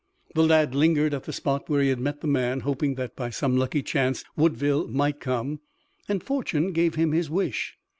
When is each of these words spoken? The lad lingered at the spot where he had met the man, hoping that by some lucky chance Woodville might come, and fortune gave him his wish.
The 0.33 0.41
lad 0.43 0.73
lingered 0.73 1.13
at 1.13 1.25
the 1.25 1.31
spot 1.31 1.69
where 1.69 1.83
he 1.83 1.89
had 1.89 1.99
met 1.99 2.21
the 2.21 2.27
man, 2.27 2.61
hoping 2.61 2.95
that 2.95 3.15
by 3.15 3.29
some 3.29 3.55
lucky 3.55 3.83
chance 3.83 4.23
Woodville 4.35 4.87
might 4.87 5.19
come, 5.19 5.59
and 6.09 6.23
fortune 6.23 6.71
gave 6.73 6.95
him 6.95 7.11
his 7.11 7.29
wish. 7.29 7.77